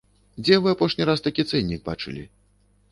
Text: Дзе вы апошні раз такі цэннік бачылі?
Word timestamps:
Дзе 0.43 0.55
вы 0.63 0.71
апошні 0.77 1.03
раз 1.11 1.23
такі 1.29 1.47
цэннік 1.53 1.81
бачылі? 1.93 2.27